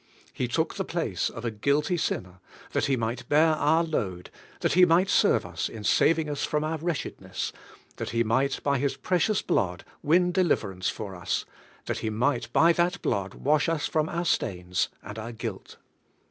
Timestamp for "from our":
6.43-6.79, 13.85-14.25